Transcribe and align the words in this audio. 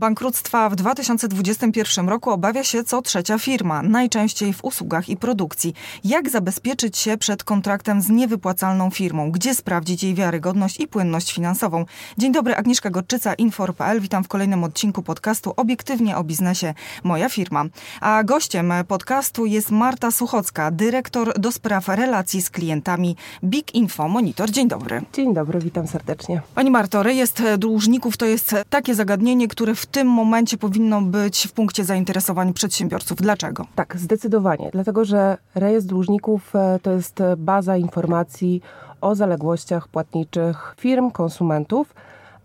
Bankructwa 0.00 0.68
w 0.68 0.76
2021 0.76 2.08
roku 2.08 2.30
obawia 2.30 2.64
się 2.64 2.84
co 2.84 3.02
trzecia 3.02 3.38
firma, 3.38 3.82
najczęściej 3.82 4.52
w 4.52 4.64
usługach 4.64 5.08
i 5.08 5.16
produkcji. 5.16 5.74
Jak 6.04 6.30
zabezpieczyć 6.30 6.98
się 6.98 7.18
przed 7.18 7.44
kontraktem 7.44 8.02
z 8.02 8.08
niewypłacalną 8.08 8.90
firmą? 8.90 9.30
Gdzie 9.30 9.54
sprawdzić 9.54 10.02
jej 10.02 10.14
wiarygodność 10.14 10.80
i 10.80 10.88
płynność 10.88 11.32
finansową? 11.32 11.84
Dzień 12.18 12.32
dobry, 12.32 12.56
Agnieszka 12.56 12.90
Gorczyca, 12.90 13.34
Infor.pl. 13.34 14.00
Witam 14.00 14.24
w 14.24 14.28
kolejnym 14.28 14.64
odcinku 14.64 15.02
podcastu 15.02 15.52
Obiektywnie 15.56 16.16
o 16.16 16.24
biznesie 16.24 16.74
Moja 17.04 17.28
firma. 17.28 17.64
A 18.00 18.24
gościem 18.24 18.72
podcastu 18.88 19.46
jest 19.46 19.70
Marta 19.70 20.10
Suchocka, 20.10 20.70
dyrektor 20.70 21.40
do 21.40 21.52
spraw 21.52 21.88
relacji 21.88 22.42
z 22.42 22.50
klientami 22.50 23.16
Big 23.44 23.74
Info 23.74 24.08
Monitor. 24.08 24.50
Dzień 24.50 24.68
dobry. 24.68 25.02
Dzień 25.12 25.34
dobry, 25.34 25.58
witam 25.58 25.86
serdecznie. 25.86 26.42
Pani 26.54 26.70
Marto, 26.70 27.02
rejestr 27.02 27.42
dłużników 27.58 28.16
to 28.16 28.26
jest 28.26 28.54
takie 28.70 28.94
zagadnienie, 28.94 29.48
które 29.48 29.74
w 29.74 29.89
tym 29.90 30.08
momencie 30.08 30.58
powinno 30.58 31.02
być 31.02 31.46
w 31.46 31.52
punkcie 31.52 31.84
zainteresowań 31.84 32.52
przedsiębiorców. 32.52 33.18
Dlaczego? 33.18 33.66
Tak, 33.74 33.96
zdecydowanie. 33.96 34.70
Dlatego, 34.72 35.04
że 35.04 35.38
rejestr 35.54 35.90
dłużników 35.90 36.56
e, 36.56 36.78
to 36.82 36.92
jest 36.92 37.18
baza 37.36 37.76
informacji 37.76 38.62
o 39.00 39.14
zaległościach 39.14 39.88
płatniczych 39.88 40.74
firm, 40.78 41.10
konsumentów, 41.10 41.94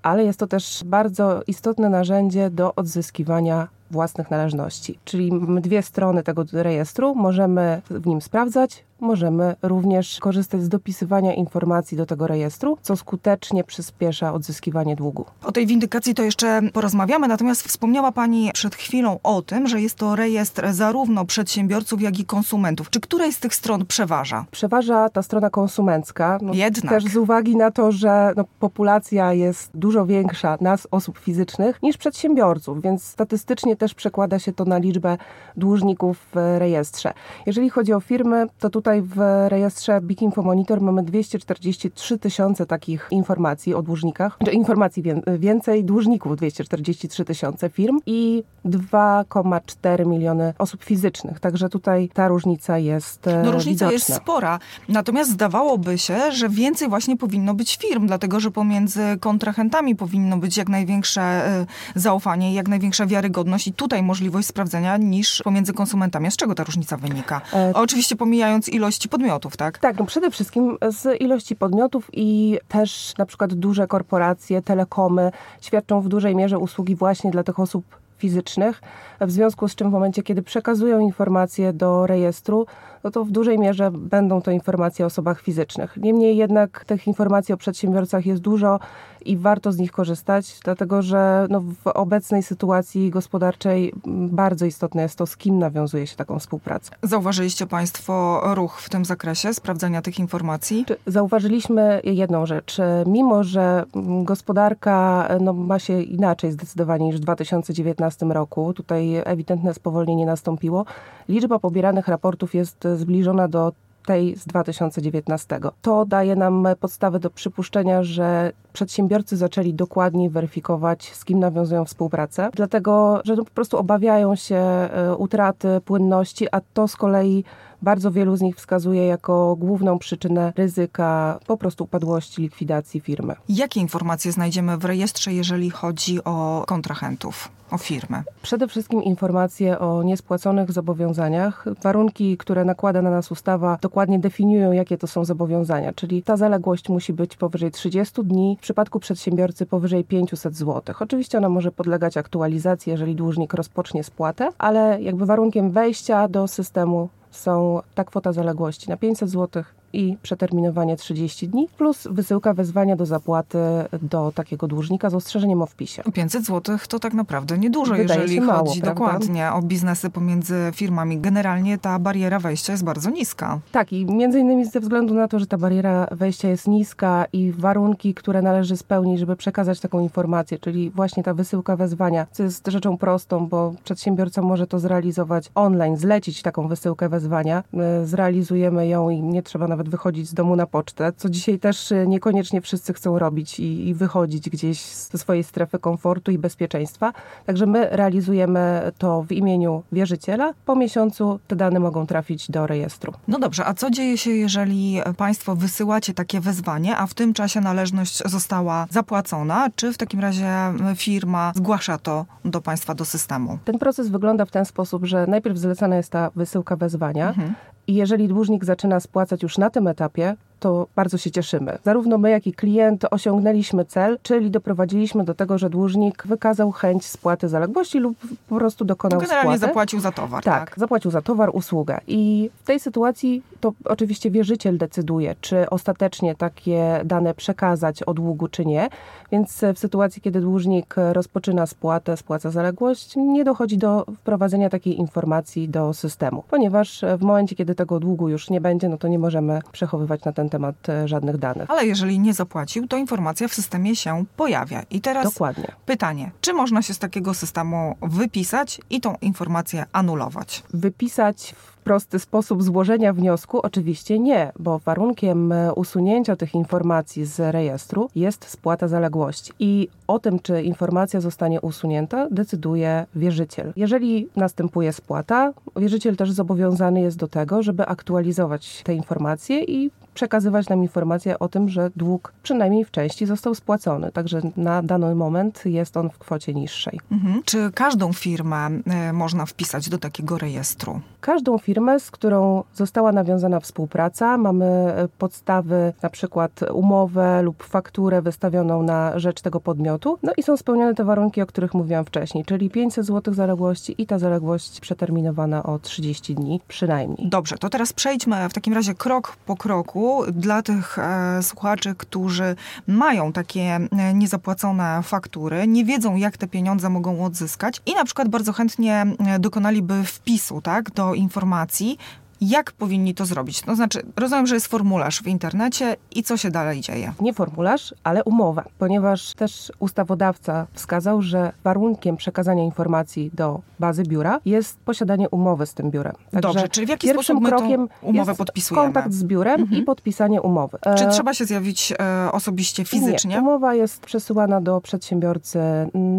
ale 0.03 0.23
jest 0.23 0.39
to 0.39 0.47
też 0.47 0.83
bardzo 0.85 1.41
istotne 1.47 1.89
narzędzie 1.89 2.49
do 2.49 2.75
odzyskiwania 2.75 3.67
własnych 3.91 4.31
należności. 4.31 4.99
Czyli 5.05 5.31
mamy 5.31 5.61
dwie 5.61 5.81
strony 5.81 6.23
tego 6.23 6.43
rejestru, 6.53 7.15
możemy 7.15 7.81
w 7.89 8.07
nim 8.07 8.21
sprawdzać, 8.21 8.83
możemy 8.99 9.55
również 9.61 10.19
korzystać 10.19 10.63
z 10.63 10.69
dopisywania 10.69 11.33
informacji 11.33 11.97
do 11.97 12.05
tego 12.05 12.27
rejestru, 12.27 12.77
co 12.81 12.95
skutecznie 12.95 13.63
przyspiesza 13.63 14.33
odzyskiwanie 14.33 14.95
długu. 14.95 15.25
O 15.43 15.51
tej 15.51 15.67
windykacji 15.67 16.15
to 16.15 16.23
jeszcze 16.23 16.61
porozmawiamy, 16.73 17.27
natomiast 17.27 17.63
wspomniała 17.63 18.11
Pani 18.11 18.51
przed 18.53 18.75
chwilą 18.75 19.19
o 19.23 19.41
tym, 19.41 19.67
że 19.67 19.81
jest 19.81 19.95
to 19.95 20.15
rejestr 20.15 20.73
zarówno 20.73 21.25
przedsiębiorców, 21.25 22.01
jak 22.01 22.19
i 22.19 22.25
konsumentów. 22.25 22.89
Czy 22.89 22.99
której 22.99 23.33
z 23.33 23.39
tych 23.39 23.55
stron 23.55 23.85
przeważa? 23.85 24.45
Przeważa 24.51 25.09
ta 25.09 25.23
strona 25.23 25.49
konsumencka. 25.49 26.37
No, 26.41 26.53
Jednak. 26.53 26.93
Też 26.93 27.03
z 27.03 27.17
uwagi 27.17 27.55
na 27.55 27.71
to, 27.71 27.91
że 27.91 28.33
no, 28.35 28.45
populacja 28.59 29.33
jest 29.33 29.71
dużo 29.73 30.05
większa 30.05 30.57
nas, 30.61 30.87
osób 30.91 31.17
fizycznych, 31.17 31.83
niż 31.83 31.97
przedsiębiorców, 31.97 32.81
więc 32.81 33.03
statystycznie 33.03 33.75
też 33.75 33.93
przekłada 33.93 34.39
się 34.39 34.53
to 34.53 34.65
na 34.65 34.77
liczbę 34.77 35.17
dłużników 35.57 36.17
w 36.33 36.57
rejestrze. 36.57 37.13
Jeżeli 37.45 37.69
chodzi 37.69 37.93
o 37.93 37.99
firmy, 37.99 38.47
to 38.59 38.69
tutaj 38.69 38.84
Tutaj 38.85 39.01
w 39.01 39.17
rejestrze 39.47 40.01
Big 40.01 40.21
Info 40.21 40.41
Monitor 40.41 40.81
mamy 40.81 41.03
243 41.03 42.17
tysiące 42.19 42.65
takich 42.65 43.07
informacji 43.11 43.73
o 43.73 43.81
dłużnikach, 43.81 44.37
czy 44.45 44.51
informacji 44.51 45.03
więcej, 45.39 45.83
dłużników 45.83 46.35
243 46.35 47.25
tysiące 47.25 47.69
firm 47.69 47.99
i 48.05 48.43
2,4 48.65 50.05
miliony 50.07 50.53
osób 50.57 50.83
fizycznych. 50.83 51.39
Także 51.39 51.69
tutaj 51.69 52.09
ta 52.13 52.27
różnica 52.27 52.77
jest 52.77 53.27
e, 53.27 53.43
No 53.45 53.51
różnica 53.51 53.89
widoczna. 53.89 53.91
jest 54.13 54.23
spora. 54.23 54.59
Natomiast 54.89 55.31
zdawałoby 55.31 55.97
się, 55.97 56.31
że 56.31 56.49
więcej 56.49 56.89
właśnie 56.89 57.17
powinno 57.17 57.53
być 57.53 57.77
firm, 57.77 58.07
dlatego 58.07 58.39
że 58.39 58.51
pomiędzy 58.51 59.01
kontrahentami 59.19 59.95
powinno 59.95 60.37
być 60.37 60.57
jak 60.57 60.69
największe 60.69 61.21
e, 61.21 61.65
zaufanie, 61.95 62.53
jak 62.53 62.67
największa 62.67 63.05
wiarygodność 63.05 63.67
i 63.67 63.73
tutaj 63.73 64.03
możliwość 64.03 64.47
sprawdzenia 64.47 64.97
niż 64.97 65.41
pomiędzy 65.43 65.73
konsumentami. 65.73 66.27
A 66.27 66.31
z 66.31 66.35
czego 66.35 66.55
ta 66.55 66.63
różnica 66.63 66.97
wynika? 66.97 67.41
E... 67.53 67.71
Oczywiście 67.73 68.15
pomijając 68.15 68.74
ilości 68.75 69.09
podmiotów, 69.09 69.57
tak? 69.57 69.77
Tak, 69.77 69.99
no 69.99 70.05
przede 70.05 70.31
wszystkim 70.31 70.77
z 70.89 71.21
ilości 71.21 71.55
podmiotów 71.55 72.09
i 72.13 72.59
też 72.67 73.13
na 73.17 73.25
przykład 73.25 73.53
duże 73.53 73.87
korporacje, 73.87 74.61
telekomy 74.61 75.31
świadczą 75.61 76.01
w 76.01 76.07
dużej 76.07 76.35
mierze 76.35 76.59
usługi 76.59 76.95
właśnie 76.95 77.31
dla 77.31 77.43
tych 77.43 77.59
osób 77.59 77.85
fizycznych, 78.25 78.81
w 79.21 79.31
związku 79.31 79.67
z 79.67 79.75
czym 79.75 79.89
w 79.89 79.93
momencie, 79.93 80.23
kiedy 80.23 80.41
przekazują 80.41 80.99
informacje 80.99 81.73
do 81.73 82.07
rejestru, 82.07 82.65
no 83.03 83.11
to 83.11 83.25
w 83.25 83.31
dużej 83.31 83.59
mierze 83.59 83.91
będą 83.91 84.41
to 84.41 84.51
informacje 84.51 85.05
o 85.05 85.07
osobach 85.07 85.41
fizycznych. 85.41 85.97
Niemniej 85.97 86.37
jednak 86.37 86.85
tych 86.85 87.07
informacji 87.07 87.53
o 87.53 87.57
przedsiębiorcach 87.57 88.25
jest 88.25 88.41
dużo 88.41 88.79
i 89.25 89.37
warto 89.37 89.71
z 89.71 89.77
nich 89.77 89.91
korzystać, 89.91 90.59
dlatego 90.63 91.01
że 91.01 91.47
no, 91.49 91.61
w 91.61 91.87
obecnej 91.87 92.43
sytuacji 92.43 93.09
gospodarczej 93.09 93.93
bardzo 94.07 94.65
istotne 94.65 95.01
jest 95.01 95.17
to, 95.17 95.25
z 95.25 95.37
kim 95.37 95.59
nawiązuje 95.59 96.07
się 96.07 96.15
taką 96.15 96.39
współpracę. 96.39 96.91
Zauważyliście 97.03 97.67
Państwo 97.67 98.41
ruch 98.55 98.79
w 98.79 98.89
tym 98.89 99.05
zakresie, 99.05 99.53
sprawdzania 99.53 100.01
tych 100.01 100.19
informacji? 100.19 100.85
Zauważyliśmy 101.07 102.01
jedną 102.03 102.45
rzecz. 102.45 102.77
Mimo, 103.05 103.43
że 103.43 103.83
gospodarka 104.23 105.27
no, 105.41 105.53
ma 105.53 105.79
się 105.79 106.01
inaczej 106.01 106.51
zdecydowanie 106.51 107.05
niż 107.05 107.15
w 107.15 107.19
2019 107.19 108.14
roku, 108.21 108.73
tutaj 108.73 109.21
ewidentne 109.25 109.73
spowolnienie 109.73 110.25
nastąpiło, 110.25 110.85
liczba 111.29 111.59
pobieranych 111.59 112.07
raportów 112.07 112.55
jest 112.55 112.87
zbliżona 112.95 113.47
do 113.47 113.71
tej 114.05 114.35
z 114.35 114.45
2019. 114.45 115.59
To 115.81 116.05
daje 116.05 116.35
nam 116.35 116.67
podstawę 116.79 117.19
do 117.19 117.29
przypuszczenia, 117.29 118.03
że 118.03 118.51
przedsiębiorcy 118.73 119.37
zaczęli 119.37 119.73
dokładniej 119.73 120.29
weryfikować, 120.29 121.13
z 121.13 121.25
kim 121.25 121.39
nawiązują 121.39 121.85
współpracę, 121.85 122.49
dlatego 122.53 123.21
że 123.23 123.35
no 123.35 123.45
po 123.45 123.51
prostu 123.51 123.77
obawiają 123.77 124.35
się 124.35 124.55
e, 124.55 125.15
utraty 125.17 125.67
płynności, 125.85 126.47
a 126.51 126.61
to 126.73 126.87
z 126.87 126.95
kolei 126.95 127.43
bardzo 127.85 128.11
wielu 128.11 128.35
z 128.35 128.41
nich 128.41 128.55
wskazuje 128.55 129.05
jako 129.05 129.55
główną 129.55 129.99
przyczynę 129.99 130.53
ryzyka 130.55 131.39
po 131.47 131.57
prostu 131.57 131.83
upadłości, 131.83 132.41
likwidacji 132.41 132.99
firmy. 132.99 133.35
Jakie 133.49 133.79
informacje 133.79 134.31
znajdziemy 134.31 134.77
w 134.77 134.85
rejestrze, 134.85 135.33
jeżeli 135.33 135.69
chodzi 135.69 136.23
o 136.23 136.63
kontrahentów? 136.67 137.49
o 137.71 137.77
firmę? 137.77 138.23
Przede 138.41 138.67
wszystkim 138.67 139.03
informacje 139.03 139.79
o 139.79 140.03
niespłaconych 140.03 140.71
zobowiązaniach. 140.71 141.65
Warunki, 141.81 142.37
które 142.37 142.65
nakłada 142.65 143.01
na 143.01 143.11
nas 143.11 143.31
ustawa, 143.31 143.77
dokładnie 143.81 144.19
definiują, 144.19 144.71
jakie 144.71 144.97
to 144.97 145.07
są 145.07 145.25
zobowiązania, 145.25 145.93
czyli 145.93 146.23
ta 146.23 146.37
zaległość 146.37 146.89
musi 146.89 147.13
być 147.13 147.37
powyżej 147.37 147.71
30 147.71 148.23
dni, 148.23 148.57
w 148.59 148.63
przypadku 148.63 148.99
przedsiębiorcy 148.99 149.65
powyżej 149.65 150.03
500 150.03 150.55
zł. 150.55 150.95
Oczywiście 150.99 151.37
ona 151.37 151.49
może 151.49 151.71
podlegać 151.71 152.17
aktualizacji, 152.17 152.91
jeżeli 152.91 153.15
dłużnik 153.15 153.53
rozpocznie 153.53 154.03
spłatę, 154.03 154.49
ale 154.57 155.01
jakby 155.01 155.25
warunkiem 155.25 155.71
wejścia 155.71 156.27
do 156.27 156.47
systemu 156.47 157.09
są 157.35 157.81
ta 157.95 158.03
kwota 158.03 158.33
zaległości 158.33 158.89
na 158.89 158.97
500 158.97 159.29
zł 159.29 159.63
i 159.95 160.17
przeterminowanie 160.21 160.95
30 160.97 161.47
dni, 161.47 161.67
plus 161.77 162.07
wysyłka 162.11 162.53
wezwania 162.53 162.95
do 162.95 163.05
zapłaty 163.05 163.57
do 164.01 164.31
takiego 164.35 164.67
dłużnika 164.67 165.09
z 165.09 165.13
ostrzeżeniem 165.13 165.61
o 165.61 165.65
wpisie. 165.65 166.03
500 166.13 166.45
zł 166.45 166.77
to 166.89 166.99
tak 166.99 167.13
naprawdę 167.13 167.57
niedużo, 167.57 167.95
Wydaje 167.95 168.21
jeżeli 168.21 168.39
chodzi 168.39 168.81
dokładnie 168.81 169.51
o 169.51 169.61
biznesy 169.61 170.09
pomiędzy 170.09 170.55
firmami. 170.73 171.19
Generalnie 171.19 171.77
ta 171.77 171.99
bariera 171.99 172.39
wejścia 172.39 172.71
jest 172.71 172.83
bardzo 172.83 173.09
niska. 173.09 173.59
Tak 173.71 173.93
i 173.93 174.05
między 174.05 174.39
innymi 174.39 174.65
ze 174.65 174.79
względu 174.79 175.13
na 175.13 175.27
to, 175.27 175.39
że 175.39 175.47
ta 175.47 175.57
bariera 175.57 176.07
wejścia 176.11 176.49
jest 176.49 176.67
niska 176.67 177.25
i 177.33 177.51
warunki, 177.51 178.13
które 178.13 178.41
należy 178.41 178.77
spełnić, 178.77 179.19
żeby 179.19 179.35
przekazać 179.35 179.79
taką 179.79 179.99
informację, 179.99 180.59
czyli 180.59 180.89
właśnie 180.89 181.23
ta 181.23 181.33
wysyłka 181.33 181.75
wezwania, 181.75 182.27
co 182.31 182.43
jest 182.43 182.67
rzeczą 182.67 182.97
prostą, 182.97 183.47
bo 183.47 183.73
przedsiębiorca 183.83 184.41
może 184.41 184.67
to 184.67 184.79
zrealizować 184.79 185.51
online, 185.55 185.97
zlecić 185.97 186.41
taką 186.41 186.67
wysyłkę 186.67 187.09
wezwania. 187.09 187.63
My 187.73 188.01
zrealizujemy 188.05 188.87
ją 188.87 189.09
i 189.09 189.21
nie 189.21 189.43
trzeba 189.43 189.67
nawet 189.67 189.84
wychodzić 189.89 190.29
z 190.29 190.33
domu 190.33 190.55
na 190.55 190.67
pocztę, 190.67 191.11
co 191.17 191.29
dzisiaj 191.29 191.59
też 191.59 191.91
y, 191.91 192.07
niekoniecznie 192.07 192.61
wszyscy 192.61 192.93
chcą 192.93 193.19
robić 193.19 193.59
i, 193.59 193.87
i 193.87 193.93
wychodzić 193.93 194.49
gdzieś 194.49 194.81
ze 194.85 195.17
swojej 195.17 195.43
strefy 195.43 195.79
komfortu 195.79 196.31
i 196.31 196.37
bezpieczeństwa. 196.37 197.13
Także 197.45 197.65
my 197.65 197.87
realizujemy 197.91 198.91
to 198.97 199.23
w 199.23 199.31
imieniu 199.31 199.83
wierzyciela. 199.91 200.53
Po 200.65 200.75
miesiącu 200.75 201.39
te 201.47 201.55
dane 201.55 201.79
mogą 201.79 202.07
trafić 202.07 202.51
do 202.51 202.67
rejestru. 202.67 203.13
No 203.27 203.39
dobrze, 203.39 203.65
a 203.65 203.73
co 203.73 203.89
dzieje 203.89 204.17
się, 204.17 204.31
jeżeli 204.31 205.01
Państwo 205.17 205.55
wysyłacie 205.55 206.13
takie 206.13 206.39
wezwanie, 206.39 206.97
a 206.97 207.07
w 207.07 207.13
tym 207.13 207.33
czasie 207.33 207.61
należność 207.61 208.23
została 208.25 208.87
zapłacona? 208.89 209.69
Czy 209.75 209.93
w 209.93 209.97
takim 209.97 210.19
razie 210.19 210.49
firma 210.95 211.51
zgłasza 211.55 211.97
to 211.97 212.25
do 212.45 212.61
Państwa, 212.61 212.95
do 212.95 213.05
systemu? 213.05 213.57
Ten 213.65 213.79
proces 213.79 214.09
wygląda 214.09 214.45
w 214.45 214.51
ten 214.51 214.65
sposób, 214.65 215.05
że 215.05 215.27
najpierw 215.27 215.57
zlecana 215.57 215.95
jest 215.95 216.11
ta 216.11 216.31
wysyłka 216.35 216.75
wezwania. 216.75 217.29
Mhm. 217.29 217.53
I 217.87 217.95
jeżeli 217.95 218.27
dłużnik 218.27 218.65
zaczyna 218.65 218.99
spłacać 218.99 219.43
już 219.43 219.57
na 219.57 219.69
tym 219.69 219.87
etapie, 219.87 220.35
to 220.65 220.87
bardzo 220.95 221.17
się 221.17 221.31
cieszymy. 221.31 221.77
Zarówno 221.83 222.17
my, 222.17 222.29
jak 222.29 222.47
i 222.47 222.53
klient 222.53 223.05
osiągnęliśmy 223.11 223.85
cel, 223.85 224.17
czyli 224.21 224.51
doprowadziliśmy 224.51 225.23
do 225.23 225.33
tego, 225.33 225.57
że 225.57 225.69
dłużnik 225.69 226.27
wykazał 226.27 226.71
chęć 226.71 227.05
spłaty 227.05 227.49
zaległości 227.49 227.99
lub 227.99 228.17
po 228.49 228.55
prostu 228.55 228.85
dokonał 228.85 229.19
generalnie 229.19 229.57
spłaty. 229.57 229.59
zapłacił 229.59 229.99
za 229.99 230.11
towar. 230.11 230.43
Tak, 230.43 230.69
tak, 230.69 230.79
zapłacił 230.79 231.11
za 231.11 231.21
towar, 231.21 231.49
usługę. 231.53 231.99
I 232.07 232.49
w 232.55 232.63
tej 232.63 232.79
sytuacji 232.79 233.43
to 233.59 233.73
oczywiście 233.85 234.31
wierzyciel 234.31 234.77
decyduje, 234.77 235.35
czy 235.41 235.69
ostatecznie 235.69 236.35
takie 236.35 237.01
dane 237.05 237.33
przekazać 237.33 238.03
o 238.03 238.13
długu, 238.13 238.47
czy 238.47 238.65
nie. 238.65 238.89
Więc 239.31 239.61
w 239.75 239.79
sytuacji, 239.79 240.21
kiedy 240.21 240.41
dłużnik 240.41 240.95
rozpoczyna 241.11 241.65
spłatę, 241.65 242.17
spłaca 242.17 242.51
zaległość, 242.51 243.15
nie 243.15 243.43
dochodzi 243.43 243.77
do 243.77 244.05
wprowadzenia 244.17 244.69
takiej 244.69 244.99
informacji 244.99 245.69
do 245.69 245.93
systemu, 245.93 246.43
ponieważ 246.49 247.05
w 247.17 247.21
momencie, 247.21 247.55
kiedy 247.55 247.75
tego 247.75 247.99
długu 247.99 248.29
już 248.29 248.49
nie 248.49 248.61
będzie, 248.61 248.89
no 248.89 248.97
to 248.97 249.07
nie 249.07 249.19
możemy 249.19 249.61
przechowywać 249.71 250.23
na 250.23 250.31
ten 250.31 250.49
temat 250.49 250.54
temat 250.55 250.89
e, 250.89 251.07
żadnych 251.07 251.37
danych. 251.37 251.71
Ale 251.71 251.85
jeżeli 251.85 252.19
nie 252.19 252.33
zapłacił, 252.33 252.87
to 252.87 252.97
informacja 252.97 253.47
w 253.47 253.53
systemie 253.53 253.95
się 253.95 254.25
pojawia. 254.37 254.83
I 254.91 255.01
teraz 255.01 255.23
Dokładnie. 255.23 255.71
pytanie, 255.85 256.31
czy 256.41 256.53
można 256.53 256.81
się 256.81 256.93
z 256.93 256.99
takiego 256.99 257.33
systemu 257.33 257.95
wypisać 258.01 258.81
i 258.89 259.01
tą 259.01 259.15
informację 259.21 259.85
anulować? 259.91 260.63
Wypisać 260.73 261.55
w 261.57 261.77
prosty 261.77 262.19
sposób 262.19 262.63
złożenia 262.63 263.13
wniosku? 263.13 263.59
Oczywiście 263.59 264.19
nie, 264.19 264.51
bo 264.59 264.79
warunkiem 264.79 265.51
e, 265.51 265.73
usunięcia 265.73 266.35
tych 266.35 266.55
informacji 266.55 267.25
z 267.25 267.39
rejestru 267.51 268.09
jest 268.15 268.49
spłata 268.49 268.87
zaległości. 268.87 269.51
I 269.59 269.87
o 270.07 270.19
tym, 270.19 270.39
czy 270.39 270.61
informacja 270.61 271.21
zostanie 271.21 271.61
usunięta, 271.61 272.27
decyduje 272.31 273.05
wierzyciel. 273.15 273.73
Jeżeli 273.75 274.29
następuje 274.35 274.93
spłata, 274.93 275.53
wierzyciel 275.75 276.15
też 276.15 276.31
zobowiązany 276.31 277.01
jest 277.01 277.17
do 277.17 277.27
tego, 277.27 277.63
żeby 277.63 277.85
aktualizować 277.85 278.81
te 278.83 278.93
informacje 278.93 279.63
i 279.63 279.91
przekazywać 280.15 280.69
nam 280.69 280.81
informacje 280.81 281.39
o 281.39 281.47
tym, 281.47 281.69
że 281.69 281.91
dług 281.95 282.33
przynajmniej 282.43 282.85
w 282.85 282.91
części 282.91 283.25
został 283.25 283.55
spłacony. 283.55 284.11
Także 284.11 284.41
na 284.57 284.81
dany 284.81 285.15
moment 285.15 285.65
jest 285.65 285.97
on 285.97 286.09
w 286.09 286.17
kwocie 286.17 286.53
niższej. 286.53 286.99
Mhm. 287.11 287.41
Czy 287.45 287.71
każdą 287.73 288.13
firmę 288.13 288.69
y, 289.09 289.13
można 289.13 289.45
wpisać 289.45 289.89
do 289.89 289.97
takiego 289.97 290.37
rejestru? 290.37 291.01
Każdą 291.21 291.57
firmę, 291.57 291.99
z 291.99 292.11
którą 292.11 292.63
została 292.73 293.11
nawiązana 293.11 293.59
współpraca, 293.59 294.37
mamy 294.37 294.65
e, 294.65 295.07
podstawy, 295.17 295.93
na 296.01 296.09
przykład 296.09 296.51
umowę 296.73 297.41
lub 297.41 297.63
fakturę 297.63 298.21
wystawioną 298.21 298.83
na 298.83 299.19
rzecz 299.19 299.41
tego 299.41 299.59
podmiotu, 299.59 300.17
no 300.23 300.31
i 300.37 300.43
są 300.43 300.57
spełnione 300.57 300.95
te 300.95 301.03
warunki, 301.03 301.41
o 301.41 301.45
których 301.45 301.73
mówiłam 301.73 302.05
wcześniej, 302.05 302.45
czyli 302.45 302.69
500 302.69 303.05
zł 303.05 303.33
zaległości 303.33 303.95
i 303.97 304.05
ta 304.05 304.19
zaległość 304.19 304.79
przeterminowana 304.79 305.63
o 305.63 305.79
30 305.79 306.35
dni 306.35 306.61
przynajmniej. 306.67 307.29
Dobrze, 307.29 307.57
to 307.57 307.69
teraz 307.69 307.93
przejdźmy 307.93 308.49
w 308.49 308.53
takim 308.53 308.73
razie 308.73 308.93
krok 308.93 309.35
po 309.45 309.55
kroku 309.55 310.04
dla 310.33 310.61
tych 310.61 310.99
e, 310.99 311.43
słuchaczy, 311.43 311.95
którzy 311.97 312.55
mają 312.87 313.33
takie 313.33 313.61
e, 313.61 314.13
niezapłacone 314.13 314.99
faktury, 315.03 315.67
nie 315.67 315.85
wiedzą, 315.85 316.15
jak 316.15 316.37
te 316.37 316.47
pieniądze 316.47 316.89
mogą 316.89 317.25
odzyskać 317.25 317.81
i 317.85 317.93
na 317.93 318.05
przykład 318.05 318.29
bardzo 318.29 318.53
chętnie 318.53 319.05
e, 319.27 319.39
dokonaliby 319.39 320.03
wpisu 320.03 320.61
tak, 320.61 320.91
do 320.91 321.13
informacji, 321.13 321.97
jak 322.41 322.71
powinni 322.71 323.15
to 323.15 323.25
zrobić? 323.25 323.61
To 323.61 323.75
znaczy, 323.75 324.01
rozumiem, 324.15 324.47
że 324.47 324.55
jest 324.55 324.67
formularz 324.67 325.21
w 325.21 325.27
internecie 325.27 325.95
i 326.11 326.23
co 326.23 326.37
się 326.37 326.51
dalej 326.51 326.81
dzieje? 326.81 327.13
Nie 327.21 327.33
formularz, 327.33 327.93
ale 328.03 328.23
umowa, 328.23 328.63
ponieważ 328.79 329.33
też 329.33 329.71
ustawodawca 329.79 330.67
wskazał, 330.73 331.21
że 331.21 331.51
warunkiem 331.63 332.17
przekazania 332.17 332.63
informacji 332.63 333.31
do 333.33 333.61
bazy 333.79 334.03
biura 334.03 334.39
jest 334.45 334.79
posiadanie 334.79 335.29
umowy 335.29 335.65
z 335.65 335.73
tym 335.73 335.91
biurem. 335.91 336.13
Także 336.31 336.41
Dobrze, 336.41 336.69
czyli 336.69 336.87
w 336.87 336.89
jaki 336.89 337.09
sposób 337.09 337.41
my 337.41 337.49
krokiem 337.49 337.87
umowę 338.01 338.31
jest 338.31 338.37
podpisujemy? 338.37 338.85
kontakt 338.85 339.13
z 339.13 339.23
biurem 339.23 339.61
mhm. 339.61 339.81
i 339.81 339.85
podpisanie 339.85 340.41
umowy. 340.41 340.77
Czy 340.97 341.05
e, 341.05 341.09
trzeba 341.09 341.33
się 341.33 341.45
zjawić 341.45 341.93
e, 341.99 342.31
osobiście, 342.31 342.85
fizycznie? 342.85 343.35
Nie, 343.35 343.41
umowa 343.41 343.73
jest 343.73 344.01
przesyłana 344.01 344.61
do 344.61 344.81
przedsiębiorcy 344.81 345.59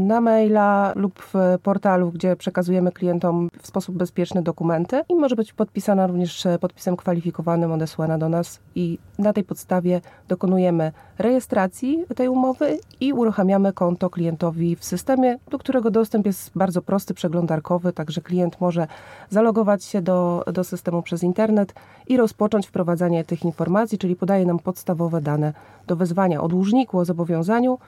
na 0.06 0.20
maila 0.20 0.92
lub 0.96 1.22
w 1.22 1.58
portalu, 1.62 2.10
gdzie 2.10 2.36
przekazujemy 2.36 2.92
klientom 2.92 3.48
w 3.62 3.66
sposób 3.66 3.96
bezpieczny 3.96 4.42
dokumenty 4.42 5.02
i 5.08 5.14
może 5.14 5.36
być 5.36 5.52
podpisana 5.52 6.05
również 6.06 6.46
podpisem 6.60 6.96
kwalifikowanym 6.96 7.72
odesłana 7.72 8.18
do 8.18 8.28
nas 8.28 8.60
i 8.74 8.98
na 9.18 9.32
tej 9.32 9.44
podstawie 9.44 10.00
dokonujemy 10.28 10.92
rejestracji 11.18 12.04
tej 12.16 12.28
umowy 12.28 12.78
i 13.00 13.12
uruchamiamy 13.12 13.72
konto 13.72 14.10
klientowi 14.10 14.76
w 14.76 14.84
systemie, 14.84 15.38
do 15.50 15.58
którego 15.58 15.90
dostęp 15.90 16.26
jest 16.26 16.50
bardzo 16.54 16.82
prosty, 16.82 17.14
przeglądarkowy, 17.14 17.92
także 17.92 18.20
klient 18.20 18.60
może 18.60 18.86
zalogować 19.30 19.84
się 19.84 20.02
do, 20.02 20.44
do 20.52 20.64
systemu 20.64 21.02
przez 21.02 21.22
internet 21.22 21.74
i 22.06 22.16
rozpocząć 22.16 22.66
wprowadzanie 22.66 23.24
tych 23.24 23.44
informacji, 23.44 23.98
czyli 23.98 24.16
podaje 24.16 24.46
nam 24.46 24.58
podstawowe 24.58 25.20
dane 25.20 25.52
do 25.86 25.96
wezwania 25.96 26.40
o 26.40 26.48
dłużniku, 26.48 26.98
o 26.98 27.04
zobowiązaniu. 27.04 27.78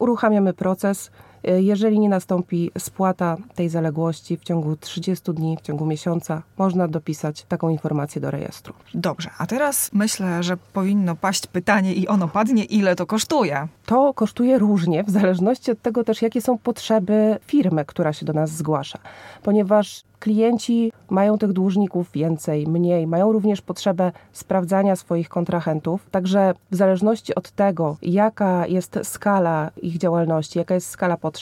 Uruchamiamy 0.00 0.52
proces, 0.52 1.10
jeżeli 1.46 1.98
nie 1.98 2.08
nastąpi 2.08 2.70
spłata 2.78 3.36
tej 3.54 3.68
zaległości 3.68 4.36
w 4.36 4.44
ciągu 4.44 4.76
30 4.76 5.32
dni, 5.32 5.56
w 5.56 5.60
ciągu 5.60 5.86
miesiąca, 5.86 6.42
można 6.58 6.88
dopisać 6.88 7.42
taką 7.42 7.68
informację 7.68 8.20
do 8.20 8.30
rejestru. 8.30 8.74
Dobrze, 8.94 9.30
a 9.38 9.46
teraz 9.46 9.90
myślę, 9.92 10.42
że 10.42 10.56
powinno 10.56 11.16
paść 11.16 11.46
pytanie 11.46 11.94
i 11.94 12.08
ono 12.08 12.28
padnie, 12.28 12.64
ile 12.64 12.96
to 12.96 13.06
kosztuje? 13.06 13.68
To 13.86 14.14
kosztuje 14.14 14.58
różnie, 14.58 15.04
w 15.04 15.10
zależności 15.10 15.70
od 15.70 15.82
tego 15.82 16.04
też, 16.04 16.22
jakie 16.22 16.40
są 16.40 16.58
potrzeby 16.58 17.38
firmy, 17.46 17.84
która 17.84 18.12
się 18.12 18.26
do 18.26 18.32
nas 18.32 18.50
zgłasza. 18.50 18.98
Ponieważ 19.42 20.04
klienci 20.18 20.92
mają 21.10 21.38
tych 21.38 21.52
dłużników 21.52 22.12
więcej, 22.12 22.66
mniej, 22.66 23.06
mają 23.06 23.32
również 23.32 23.62
potrzebę 23.62 24.12
sprawdzania 24.32 24.96
swoich 24.96 25.28
kontrahentów. 25.28 26.06
Także 26.10 26.54
w 26.70 26.76
zależności 26.76 27.34
od 27.34 27.50
tego, 27.50 27.96
jaka 28.02 28.66
jest 28.66 28.98
skala 29.02 29.70
ich 29.82 29.98
działalności, 29.98 30.58
jaka 30.58 30.74
jest 30.74 30.88
skala 30.88 31.16
potrzeb, 31.16 31.35